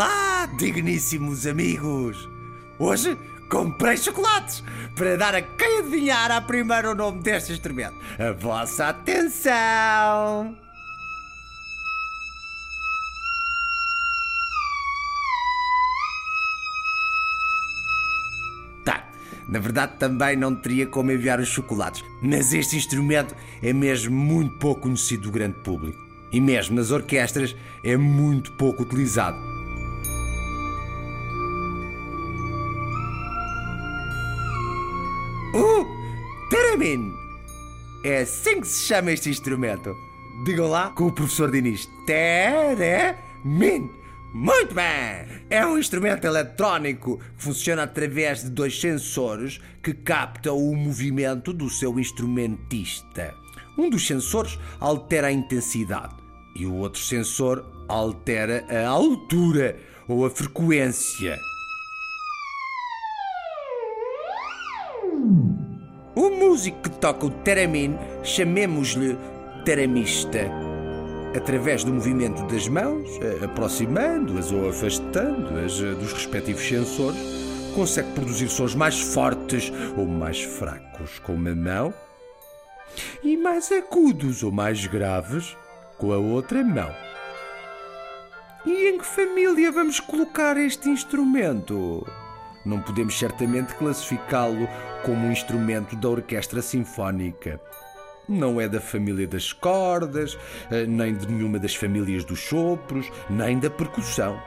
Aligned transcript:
Olá, 0.00 0.46
digníssimos 0.56 1.46
amigos! 1.46 2.26
Hoje 2.78 3.18
comprei 3.50 3.98
chocolates 3.98 4.64
para 4.96 5.14
dar 5.18 5.34
a 5.34 5.42
quem 5.42 5.80
adivinhar 5.80 6.30
a 6.30 6.40
primeiro 6.40 6.92
o 6.92 6.94
nome 6.94 7.20
deste 7.20 7.52
instrumento. 7.52 7.96
A 8.18 8.32
vossa 8.32 8.88
atenção! 8.88 10.56
Tá, 18.82 19.06
na 19.46 19.58
verdade 19.58 19.98
também 19.98 20.34
não 20.34 20.54
teria 20.54 20.86
como 20.86 21.12
enviar 21.12 21.40
os 21.40 21.48
chocolates, 21.48 22.02
mas 22.22 22.54
este 22.54 22.74
instrumento 22.74 23.36
é 23.62 23.74
mesmo 23.74 24.16
muito 24.16 24.56
pouco 24.56 24.80
conhecido 24.80 25.24
do 25.24 25.30
grande 25.30 25.58
público. 25.58 25.98
E 26.32 26.40
mesmo 26.40 26.76
nas 26.76 26.90
orquestras 26.90 27.54
é 27.84 27.98
muito 27.98 28.50
pouco 28.52 28.82
utilizado. 28.82 29.49
É 38.02 38.22
assim 38.22 38.58
que 38.62 38.66
se 38.66 38.86
chama 38.86 39.12
este 39.12 39.28
instrumento. 39.28 39.94
Digam 40.46 40.66
lá 40.66 40.88
com 40.88 41.08
o 41.08 41.12
professor 41.12 41.50
Diniz. 41.50 41.86
Teramin! 42.06 43.90
Muito 44.32 44.74
bem! 44.74 45.26
É 45.50 45.66
um 45.66 45.76
instrumento 45.76 46.24
eletrónico 46.26 47.18
que 47.36 47.44
funciona 47.44 47.82
através 47.82 48.44
de 48.44 48.48
dois 48.48 48.80
sensores 48.80 49.60
que 49.82 49.92
captam 49.92 50.56
o 50.56 50.74
movimento 50.74 51.52
do 51.52 51.68
seu 51.68 51.98
instrumentista. 52.00 53.34
Um 53.76 53.90
dos 53.90 54.06
sensores 54.06 54.58
altera 54.78 55.26
a 55.26 55.32
intensidade 55.32 56.14
e 56.56 56.64
o 56.64 56.76
outro 56.76 57.02
sensor 57.02 57.62
altera 57.88 58.64
a 58.70 58.88
altura 58.88 59.78
ou 60.08 60.24
a 60.24 60.30
frequência. 60.30 61.36
Músico 66.50 66.80
que 66.80 66.90
toca 66.90 67.26
o 67.26 67.30
teramin, 67.30 67.96
chamemos-lhe 68.24 69.16
teramista. 69.64 70.50
Através 71.36 71.84
do 71.84 71.92
movimento 71.92 72.42
das 72.48 72.66
mãos, 72.66 73.08
eh, 73.22 73.44
aproximando-as 73.44 74.50
ou 74.50 74.68
afastando-as 74.68 75.80
eh, 75.80 75.94
dos 75.94 76.12
respectivos 76.12 76.66
sensores, 76.66 77.20
consegue 77.72 78.10
produzir 78.14 78.48
sons 78.48 78.74
mais 78.74 79.00
fortes 79.00 79.72
ou 79.96 80.04
mais 80.06 80.42
fracos 80.42 81.20
com 81.20 81.34
uma 81.34 81.54
mão 81.54 81.94
e 83.22 83.36
mais 83.36 83.70
agudos 83.70 84.42
ou 84.42 84.50
mais 84.50 84.84
graves 84.86 85.56
com 85.98 86.12
a 86.12 86.18
outra 86.18 86.64
mão. 86.64 86.90
E 88.66 88.88
em 88.88 88.98
que 88.98 89.06
família 89.06 89.70
vamos 89.70 90.00
colocar 90.00 90.56
este 90.56 90.88
instrumento? 90.88 92.04
Não 92.64 92.80
podemos 92.80 93.18
certamente 93.18 93.74
classificá-lo 93.74 94.68
como 95.04 95.26
um 95.26 95.32
instrumento 95.32 95.96
da 95.96 96.08
orquestra 96.08 96.60
sinfónica. 96.60 97.60
Não 98.28 98.60
é 98.60 98.68
da 98.68 98.80
família 98.80 99.26
das 99.26 99.52
cordas, 99.52 100.38
eh, 100.70 100.86
nem 100.86 101.14
de 101.14 101.26
nenhuma 101.26 101.58
das 101.58 101.74
famílias 101.74 102.24
dos 102.24 102.40
sopros, 102.40 103.10
nem 103.28 103.58
da 103.58 103.70
percussão. 103.70 104.40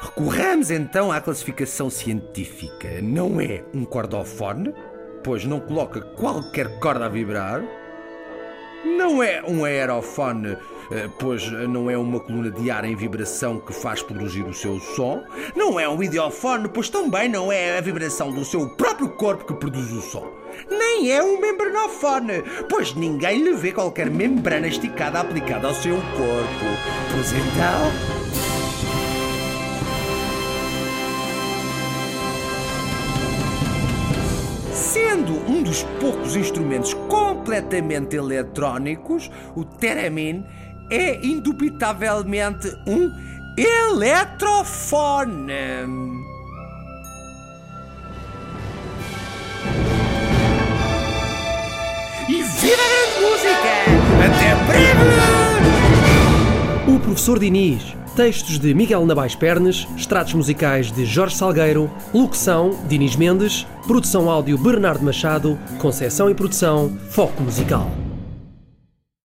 Recorramos 0.00 0.70
então 0.70 1.12
à 1.12 1.20
classificação 1.20 1.90
científica. 1.90 3.02
Não 3.02 3.38
é 3.38 3.62
um 3.74 3.84
cordofone, 3.84 4.72
pois 5.22 5.44
não 5.44 5.60
coloca 5.60 6.00
qualquer 6.00 6.78
corda 6.78 7.04
a 7.04 7.08
vibrar. 7.08 7.62
Não 8.82 9.22
é 9.22 9.42
um 9.46 9.62
aerofone, 9.62 10.56
pois 11.18 11.50
não 11.68 11.88
é 11.88 11.96
uma 11.96 12.18
coluna 12.18 12.50
de 12.50 12.70
ar 12.70 12.84
em 12.84 12.96
vibração 12.96 13.60
que 13.60 13.72
faz 13.72 14.02
produzir 14.02 14.42
o 14.42 14.54
seu 14.54 14.78
som. 14.80 15.22
Não 15.54 15.78
é 15.78 15.88
um 15.88 16.02
ideofone, 16.02 16.68
pois 16.68 16.88
também 16.88 17.28
não 17.28 17.52
é 17.52 17.78
a 17.78 17.80
vibração 17.80 18.32
do 18.32 18.44
seu 18.44 18.68
próprio 18.70 19.08
corpo 19.10 19.44
que 19.44 19.54
produz 19.54 19.92
o 19.92 20.02
som. 20.02 20.40
Nem 20.68 21.10
é 21.10 21.22
um 21.22 21.40
membranofone, 21.40 22.42
pois 22.68 22.94
ninguém 22.94 23.42
lhe 23.42 23.54
vê 23.54 23.72
qualquer 23.72 24.10
membrana 24.10 24.66
esticada 24.66 25.20
aplicada 25.20 25.68
ao 25.68 25.74
seu 25.74 25.96
corpo. 25.96 26.66
Pois 27.12 27.32
então. 27.32 28.20
Sendo 34.72 35.32
um 35.50 35.62
dos 35.62 35.84
poucos 36.00 36.34
instrumentos 36.34 36.94
completamente 36.94 38.16
eletrónicos, 38.16 39.30
o 39.54 39.64
Theremin 39.64 40.44
é 40.90 41.24
indubitavelmente 41.24 42.76
um 42.86 43.12
eletrofone. 43.56 45.42
E 52.28 52.42
viva 52.42 52.82
a 52.82 53.20
música! 53.20 53.72
Até 54.26 54.54
breve! 54.66 55.00
O 56.88 56.98
Professor 57.00 57.38
Diniz. 57.38 57.96
Textos 58.16 58.58
de 58.58 58.74
Miguel 58.74 59.06
Nabais 59.06 59.36
Pernes, 59.36 59.86
extratos 59.96 60.34
musicais 60.34 60.90
de 60.90 61.06
Jorge 61.06 61.36
Salgueiro, 61.36 61.88
locução 62.12 62.76
Diniz 62.88 63.14
Mendes, 63.14 63.64
produção 63.86 64.28
áudio 64.28 64.58
Bernardo 64.58 65.04
Machado, 65.04 65.56
conceção 65.78 66.28
e 66.28 66.34
produção 66.34 66.98
Foco 67.08 67.40
Musical. 67.42 68.09